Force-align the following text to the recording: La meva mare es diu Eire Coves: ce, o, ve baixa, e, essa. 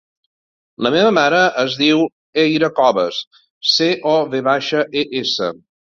La 0.85 0.91
meva 0.93 1.11
mare 1.17 1.41
es 1.63 1.75
diu 1.83 2.01
Eire 2.45 2.69
Coves: 2.79 3.19
ce, 3.75 3.91
o, 4.13 4.15
ve 4.33 4.45
baixa, 4.49 4.83
e, 5.03 5.05
essa. 5.21 5.53